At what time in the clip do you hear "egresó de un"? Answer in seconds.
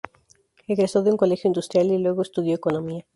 0.67-1.17